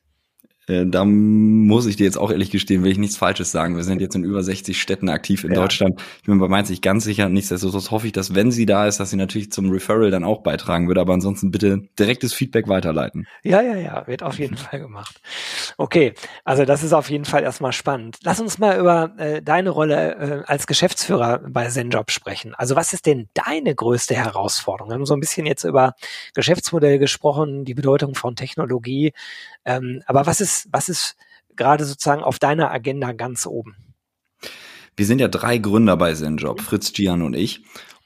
[0.70, 3.76] Äh, da muss ich dir jetzt auch ehrlich gestehen, will ich nichts Falsches sagen.
[3.76, 5.60] Wir sind jetzt in über 60 Städten aktiv in ja.
[5.60, 6.00] Deutschland.
[6.18, 7.28] Ich bin bei Mainz nicht ganz sicher.
[7.28, 10.42] Nichtsdestotrotz hoffe ich, dass wenn sie da ist, dass sie natürlich zum Referral dann auch
[10.42, 11.00] beitragen würde.
[11.00, 13.26] Aber ansonsten bitte direktes Feedback weiterleiten.
[13.42, 15.20] Ja, ja, ja, wird auf jeden Fall gemacht.
[15.76, 18.18] Okay, also das ist auf jeden Fall erstmal spannend.
[18.22, 22.54] Lass uns mal über äh, deine Rolle äh, als Geschäftsführer bei ZenJob sprechen.
[22.54, 24.90] Also was ist denn deine größte Herausforderung?
[24.90, 25.94] Wir haben so ein bisschen jetzt über
[26.34, 29.12] Geschäftsmodell gesprochen, die Bedeutung von Technologie.
[29.64, 31.16] Ähm, aber was ist was ist
[31.56, 33.76] gerade sozusagen auf deiner Agenda ganz oben?
[34.96, 37.62] Wir sind ja drei Gründer bei ZenJob, Fritz, Gian und ich.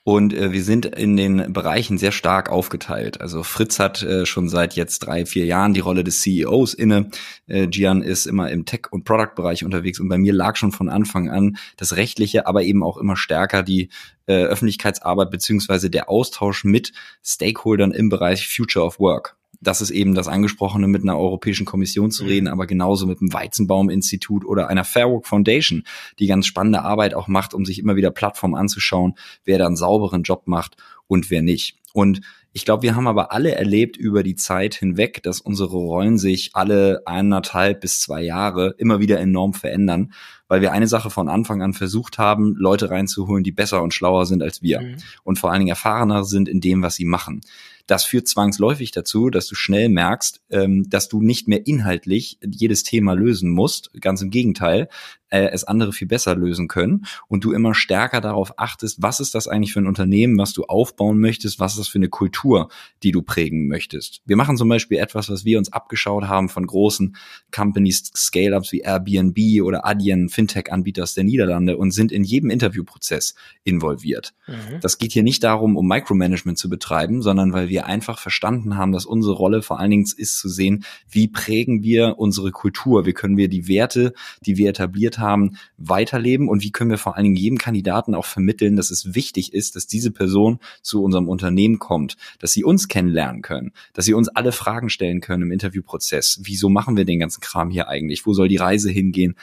[0.06, 3.22] Und äh, wir sind in den Bereichen sehr stark aufgeteilt.
[3.22, 7.08] Also Fritz hat äh, schon seit jetzt drei, vier Jahren die Rolle des CEOs inne.
[7.46, 10.00] Äh, Gian ist immer im Tech- und Product-Bereich unterwegs.
[10.00, 13.62] Und bei mir lag schon von Anfang an das Rechtliche, aber eben auch immer stärker
[13.62, 13.88] die
[14.26, 16.92] äh, Öffentlichkeitsarbeit beziehungsweise der Austausch mit
[17.24, 22.10] Stakeholdern im Bereich Future of Work das ist eben das Angesprochene, mit einer Europäischen Kommission
[22.10, 22.28] zu mhm.
[22.30, 25.84] reden, aber genauso mit dem Weizenbaum-Institut oder einer Fairwork Foundation,
[26.18, 29.76] die ganz spannende Arbeit auch macht, um sich immer wieder Plattformen anzuschauen, wer da einen
[29.76, 31.76] sauberen Job macht und wer nicht.
[31.92, 32.20] Und
[32.56, 36.50] ich glaube, wir haben aber alle erlebt über die Zeit hinweg, dass unsere Rollen sich
[36.54, 40.12] alle eineinhalb bis zwei Jahre immer wieder enorm verändern,
[40.46, 44.24] weil wir eine Sache von Anfang an versucht haben, Leute reinzuholen, die besser und schlauer
[44.26, 44.96] sind als wir mhm.
[45.24, 47.40] und vor allen Dingen erfahrener sind in dem, was sie machen.
[47.86, 52.82] Das führt zwangsläufig dazu, dass du schnell merkst, ähm, dass du nicht mehr inhaltlich jedes
[52.82, 53.90] Thema lösen musst.
[54.00, 54.88] Ganz im Gegenteil,
[55.30, 59.34] äh, es andere viel besser lösen können und du immer stärker darauf achtest, was ist
[59.34, 62.68] das eigentlich für ein Unternehmen, was du aufbauen möchtest, was ist das für eine Kultur,
[63.02, 64.22] die du prägen möchtest.
[64.26, 67.16] Wir machen zum Beispiel etwas, was wir uns abgeschaut haben von großen
[67.52, 73.34] Companies, Scale-Ups wie Airbnb oder Adyen, Fintech-Anbieters der Niederlande und sind in jedem Interviewprozess
[73.64, 74.34] involviert.
[74.46, 74.80] Mhm.
[74.80, 78.92] Das geht hier nicht darum, um Micromanagement zu betreiben, sondern weil wir einfach verstanden haben,
[78.92, 83.12] dass unsere Rolle vor allen Dingen ist zu sehen, wie prägen wir unsere Kultur, wie
[83.12, 84.12] können wir die Werte,
[84.44, 88.24] die wir etabliert haben, weiterleben und wie können wir vor allen Dingen jedem Kandidaten auch
[88.24, 92.88] vermitteln, dass es wichtig ist, dass diese Person zu unserem Unternehmen kommt, dass sie uns
[92.88, 96.40] kennenlernen können, dass sie uns alle Fragen stellen können im Interviewprozess.
[96.42, 98.26] Wieso machen wir den ganzen Kram hier eigentlich?
[98.26, 99.34] Wo soll die Reise hingehen?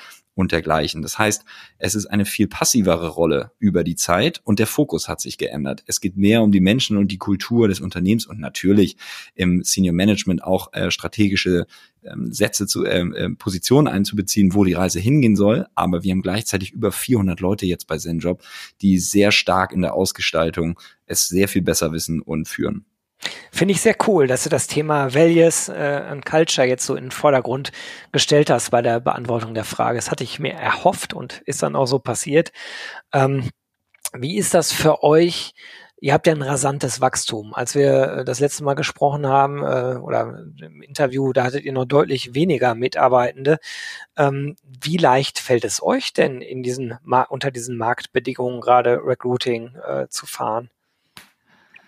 [0.41, 1.01] Und dergleichen.
[1.01, 1.45] Das heißt,
[1.77, 5.83] es ist eine viel passivere Rolle über die Zeit und der Fokus hat sich geändert.
[5.87, 8.97] Es geht mehr um die Menschen und die Kultur des Unternehmens und natürlich
[9.35, 11.67] im Senior Management auch äh, strategische
[12.03, 15.67] ähm, Sätze zu äh, äh, Positionen einzubeziehen, wo die Reise hingehen soll.
[15.75, 18.43] Aber wir haben gleichzeitig über 400 Leute jetzt bei ZenJob,
[18.81, 22.85] die sehr stark in der Ausgestaltung es sehr viel besser wissen und führen.
[23.51, 27.05] Finde ich sehr cool, dass du das Thema Values äh, und Culture jetzt so in
[27.05, 27.71] den Vordergrund
[28.11, 29.97] gestellt hast bei der Beantwortung der Frage.
[29.97, 32.51] Das hatte ich mir erhofft und ist dann auch so passiert.
[33.13, 33.49] Ähm,
[34.13, 35.53] Wie ist das für euch?
[36.03, 37.53] Ihr habt ja ein rasantes Wachstum.
[37.53, 41.73] Als wir äh, das letzte Mal gesprochen haben äh, oder im Interview, da hattet ihr
[41.73, 43.59] noch deutlich weniger Mitarbeitende.
[44.17, 46.97] Ähm, wie leicht fällt es euch denn in diesen
[47.29, 50.71] unter diesen Marktbedingungen gerade Recruiting äh, zu fahren?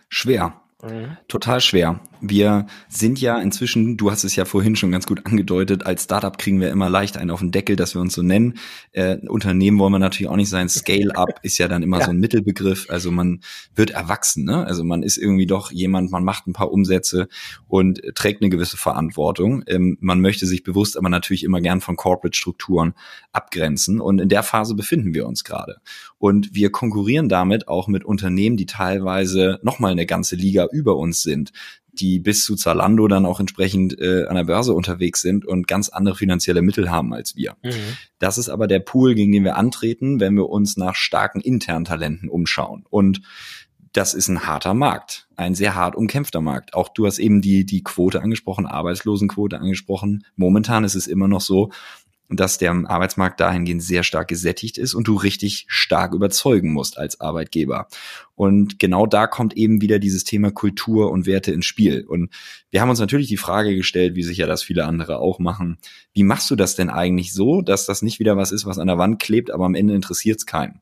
[0.09, 0.62] Schwer.
[0.83, 1.17] Mhm.
[1.29, 2.01] Total schwer.
[2.19, 6.37] Wir sind ja inzwischen, du hast es ja vorhin schon ganz gut angedeutet, als Startup
[6.37, 8.55] kriegen wir immer leicht einen auf den Deckel, dass wir uns so nennen.
[8.91, 10.67] Äh, Unternehmen wollen wir natürlich auch nicht sein.
[10.67, 12.05] Scale-up ist ja dann immer ja.
[12.05, 12.89] so ein Mittelbegriff.
[12.89, 13.41] Also man
[13.75, 14.65] wird erwachsen, ne?
[14.65, 17.29] Also man ist irgendwie doch jemand, man macht ein paar Umsätze
[17.67, 19.63] und trägt eine gewisse Verantwortung.
[19.67, 22.93] Ähm, man möchte sich bewusst aber natürlich immer gern von Corporate-Strukturen
[23.31, 24.01] abgrenzen.
[24.01, 25.77] Und in der Phase befinden wir uns gerade.
[26.17, 31.23] Und wir konkurrieren damit auch mit Unternehmen, die teilweise nochmal eine ganze Liga über uns
[31.23, 31.51] sind
[31.93, 35.89] die bis zu Zalando dann auch entsprechend äh, an der Börse unterwegs sind und ganz
[35.89, 37.55] andere finanzielle Mittel haben als wir.
[37.63, 37.97] Mhm.
[38.19, 41.85] Das ist aber der Pool, gegen den wir antreten, wenn wir uns nach starken internen
[41.85, 42.83] Talenten umschauen.
[42.89, 43.21] Und
[43.93, 46.73] das ist ein harter Markt, ein sehr hart umkämpfter Markt.
[46.73, 50.25] Auch du hast eben die, die Quote angesprochen, Arbeitslosenquote angesprochen.
[50.35, 51.71] Momentan ist es immer noch so,
[52.35, 57.21] dass der Arbeitsmarkt dahingehend sehr stark gesättigt ist und du richtig stark überzeugen musst als
[57.21, 57.87] Arbeitgeber.
[58.35, 62.05] Und genau da kommt eben wieder dieses Thema Kultur und Werte ins Spiel.
[62.07, 62.31] Und
[62.71, 65.77] wir haben uns natürlich die Frage gestellt, wie sicher das viele andere auch machen.
[66.13, 68.87] Wie machst du das denn eigentlich so, dass das nicht wieder was ist, was an
[68.87, 70.81] der Wand klebt, aber am Ende interessiert es keinen?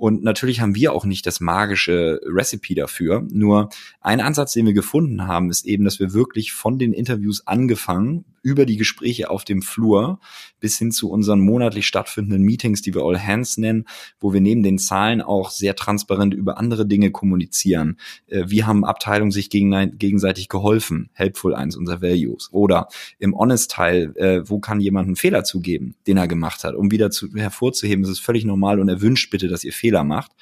[0.00, 3.22] Und natürlich haben wir auch nicht das magische Recipe dafür.
[3.30, 3.68] Nur
[4.00, 8.24] ein Ansatz, den wir gefunden haben, ist eben, dass wir wirklich von den Interviews angefangen
[8.42, 10.18] über die Gespräche auf dem Flur
[10.60, 13.84] bis hin zu unseren monatlich stattfindenden Meetings, die wir All Hands nennen,
[14.18, 17.98] wo wir neben den Zahlen auch sehr transparent über andere Dinge kommunizieren.
[18.26, 21.10] Äh, wie haben Abteilungen sich gegenseitig geholfen?
[21.12, 22.50] Helpful eins unserer Values.
[22.52, 26.90] Oder im Honest-Teil, äh, wo kann jemand einen Fehler zugeben, den er gemacht hat, um
[26.90, 30.32] wieder zu, hervorzuheben, es ist völlig normal und erwünscht bitte, dass ihr Fehler macht.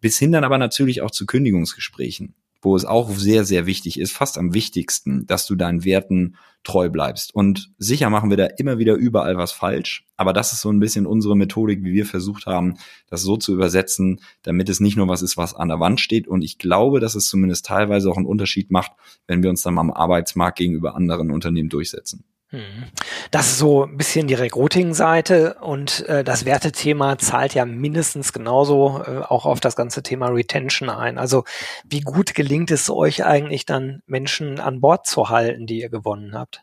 [0.00, 4.12] Bis hin dann aber natürlich auch zu Kündigungsgesprächen wo es auch sehr, sehr wichtig ist,
[4.12, 7.34] fast am wichtigsten, dass du deinen Werten treu bleibst.
[7.34, 10.78] Und sicher machen wir da immer wieder überall was falsch, aber das ist so ein
[10.78, 12.76] bisschen unsere Methodik, wie wir versucht haben,
[13.08, 16.28] das so zu übersetzen, damit es nicht nur was ist, was an der Wand steht.
[16.28, 18.92] Und ich glaube, dass es zumindest teilweise auch einen Unterschied macht,
[19.26, 22.24] wenn wir uns dann am Arbeitsmarkt gegenüber anderen Unternehmen durchsetzen.
[22.52, 22.84] Mhm.
[23.30, 29.02] Das ist so ein bisschen die Recruiting-Seite und äh, das Wertethema zahlt ja mindestens genauso
[29.06, 31.18] äh, auch auf das ganze Thema Retention ein.
[31.18, 31.44] Also
[31.84, 36.34] wie gut gelingt es euch eigentlich dann, Menschen an Bord zu halten, die ihr gewonnen
[36.34, 36.62] habt?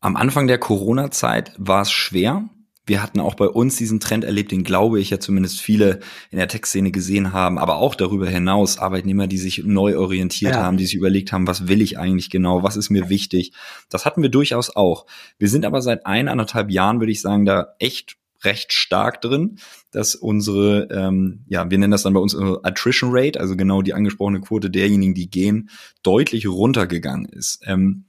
[0.00, 2.44] Am Anfang der Corona-Zeit war es schwer,
[2.88, 6.38] wir hatten auch bei uns diesen Trend erlebt, den glaube ich ja zumindest viele in
[6.38, 10.62] der Tech-Szene gesehen haben, aber auch darüber hinaus Arbeitnehmer, die sich neu orientiert ja.
[10.62, 13.52] haben, die sich überlegt haben, was will ich eigentlich genau, was ist mir wichtig.
[13.90, 15.06] Das hatten wir durchaus auch.
[15.38, 19.58] Wir sind aber seit eineinhalb Jahren, würde ich sagen, da echt recht stark drin,
[19.90, 23.94] dass unsere, ähm, ja, wir nennen das dann bei uns Attrition Rate, also genau die
[23.94, 25.70] angesprochene Quote derjenigen, die gehen,
[26.02, 27.60] deutlich runtergegangen ist.
[27.66, 28.04] Ähm,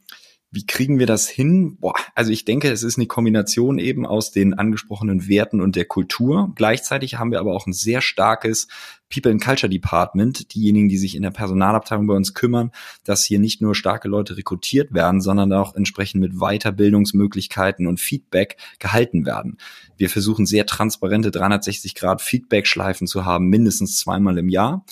[0.52, 1.78] wie kriegen wir das hin?
[1.80, 5.86] Boah, also ich denke, es ist eine Kombination eben aus den angesprochenen Werten und der
[5.86, 6.52] Kultur.
[6.56, 8.68] Gleichzeitig haben wir aber auch ein sehr starkes
[9.12, 12.72] People and Culture Department, diejenigen, die sich in der Personalabteilung bei uns kümmern,
[13.04, 18.58] dass hier nicht nur starke Leute rekrutiert werden, sondern auch entsprechend mit Weiterbildungsmöglichkeiten und Feedback
[18.80, 19.58] gehalten werden.
[19.98, 24.86] Wir versuchen sehr transparente 360 Grad Feedback-Schleifen zu haben, mindestens zweimal im Jahr.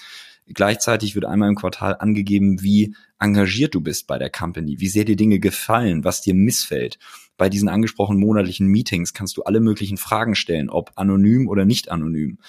[0.53, 5.03] Gleichzeitig wird einmal im Quartal angegeben, wie engagiert du bist bei der Company, wie sehr
[5.03, 6.97] dir Dinge gefallen, was dir missfällt.
[7.38, 11.91] Bei diesen angesprochenen monatlichen Meetings kannst du alle möglichen Fragen stellen, ob anonym oder nicht
[11.91, 12.39] anonym.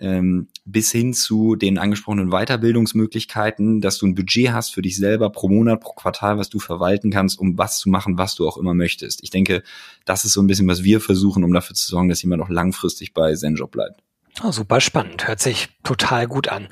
[0.00, 5.30] Ähm, bis hin zu den angesprochenen Weiterbildungsmöglichkeiten, dass du ein Budget hast für dich selber
[5.30, 8.58] pro Monat, pro Quartal, was du verwalten kannst, um was zu machen, was du auch
[8.58, 9.24] immer möchtest.
[9.24, 9.64] Ich denke,
[10.04, 12.48] das ist so ein bisschen, was wir versuchen, um dafür zu sorgen, dass jemand auch
[12.48, 14.04] langfristig bei Zenjob bleibt.
[14.44, 16.68] Oh, super spannend, hört sich total gut an.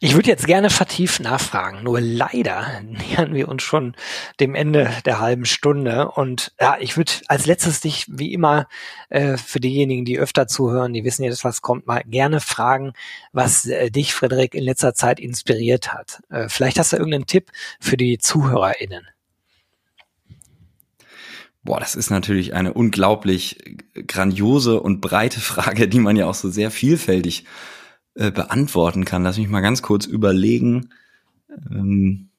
[0.00, 3.96] Ich würde jetzt gerne vertieft nachfragen, nur leider nähern wir uns schon
[4.38, 6.10] dem Ende der halben Stunde.
[6.10, 8.68] Und ja, ich würde als letztes dich, wie immer,
[9.08, 12.92] äh, für diejenigen, die öfter zuhören, die wissen jetzt, was kommt, mal gerne fragen,
[13.32, 16.22] was äh, dich, Frederik, in letzter Zeit inspiriert hat.
[16.28, 17.50] Äh, vielleicht hast du irgendeinen Tipp
[17.80, 19.06] für die ZuhörerInnen.
[21.66, 23.58] Boah, das ist natürlich eine unglaublich
[24.06, 27.44] grandiose und breite Frage, die man ja auch so sehr vielfältig
[28.14, 29.24] äh, beantworten kann.
[29.24, 30.90] Lass mich mal ganz kurz überlegen.
[31.70, 32.30] Ähm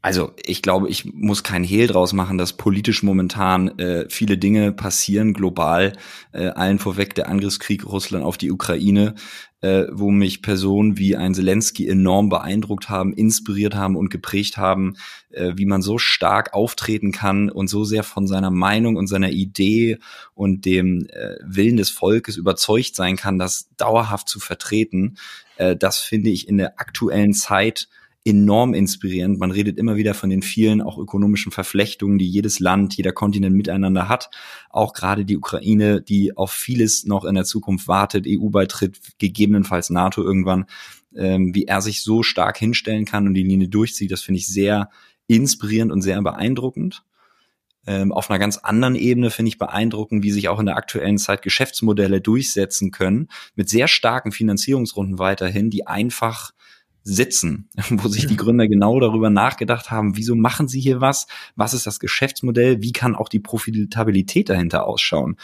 [0.00, 4.70] Also ich glaube, ich muss kein Hehl draus machen, dass politisch momentan äh, viele Dinge
[4.70, 5.92] passieren, global,
[6.32, 9.16] äh, allen vorweg der Angriffskrieg Russland auf die Ukraine,
[9.60, 14.94] äh, wo mich Personen wie ein Zelensky enorm beeindruckt haben, inspiriert haben und geprägt haben,
[15.30, 19.30] äh, wie man so stark auftreten kann und so sehr von seiner Meinung und seiner
[19.30, 19.98] Idee
[20.34, 25.16] und dem äh, Willen des Volkes überzeugt sein kann, das dauerhaft zu vertreten.
[25.56, 27.88] Äh, das finde ich in der aktuellen Zeit
[28.28, 29.38] enorm inspirierend.
[29.38, 33.56] Man redet immer wieder von den vielen auch ökonomischen Verflechtungen, die jedes Land, jeder Kontinent
[33.56, 34.30] miteinander hat.
[34.68, 40.22] Auch gerade die Ukraine, die auf vieles noch in der Zukunft wartet, EU-Beitritt, gegebenenfalls NATO
[40.22, 40.66] irgendwann,
[41.16, 44.46] ähm, wie er sich so stark hinstellen kann und die Linie durchzieht, das finde ich
[44.46, 44.90] sehr
[45.26, 47.02] inspirierend und sehr beeindruckend.
[47.86, 51.16] Ähm, auf einer ganz anderen Ebene finde ich beeindruckend, wie sich auch in der aktuellen
[51.16, 56.52] Zeit Geschäftsmodelle durchsetzen können, mit sehr starken Finanzierungsrunden weiterhin, die einfach
[57.08, 61.74] sitzen, wo sich die Gründer genau darüber nachgedacht haben, wieso machen sie hier was, was
[61.74, 65.36] ist das Geschäftsmodell, wie kann auch die Profitabilität dahinter ausschauen.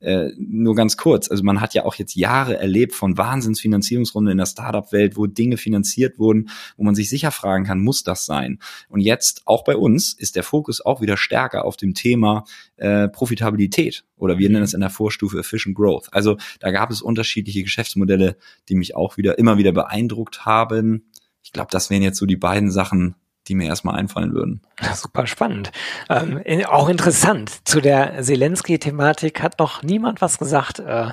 [0.00, 4.38] Äh, nur ganz kurz, also man hat ja auch jetzt Jahre erlebt von Wahnsinnsfinanzierungsrunden in
[4.38, 8.58] der Startup-Welt, wo Dinge finanziert wurden, wo man sich sicher fragen kann, muss das sein?
[8.88, 12.44] Und jetzt, auch bei uns, ist der Fokus auch wieder stärker auf dem Thema
[12.76, 16.08] äh, Profitabilität oder wir nennen es in der Vorstufe Efficient Growth.
[16.12, 18.36] Also da gab es unterschiedliche Geschäftsmodelle,
[18.68, 21.04] die mich auch wieder immer wieder beeindruckt haben
[21.42, 23.16] ich glaube, das wären jetzt so die beiden Sachen,
[23.48, 24.62] die mir erstmal einfallen würden.
[24.94, 25.72] Super spannend.
[26.08, 27.66] Ähm, auch interessant.
[27.68, 31.10] Zu der Zelensky-Thematik hat noch niemand was gesagt äh,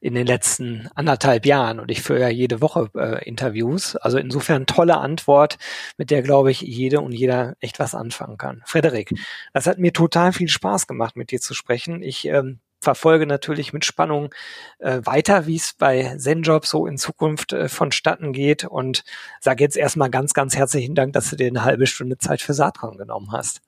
[0.00, 1.78] in den letzten anderthalb Jahren.
[1.78, 3.96] Und ich führe ja jede Woche äh, Interviews.
[3.96, 5.58] Also insofern tolle Antwort,
[5.96, 8.62] mit der, glaube ich, jede und jeder echt was anfangen kann.
[8.64, 9.12] Frederik,
[9.52, 12.02] das hat mir total viel Spaß gemacht, mit dir zu sprechen.
[12.02, 14.34] Ich ähm, verfolge natürlich mit Spannung
[14.78, 19.04] äh, weiter, wie es bei Zenjob so in Zukunft äh, vonstatten geht und
[19.40, 22.54] sage jetzt erstmal ganz, ganz herzlichen Dank, dass du dir eine halbe Stunde Zeit für
[22.54, 23.60] Saatkorn genommen hast.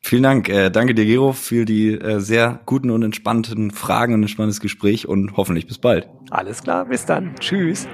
[0.00, 0.50] Vielen Dank.
[0.50, 4.60] Äh, danke dir, Gero, für die äh, sehr guten und entspannten Fragen und ein spannendes
[4.60, 6.08] Gespräch und hoffentlich bis bald.
[6.30, 7.34] Alles klar, bis dann.
[7.40, 7.88] Tschüss.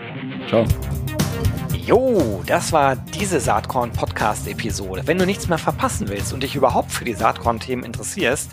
[0.48, 0.64] Ciao.
[1.86, 5.02] Jo, das war diese Saatkorn-Podcast-Episode.
[5.06, 8.52] Wenn du nichts mehr verpassen willst und dich überhaupt für die Saatkorn-Themen interessierst,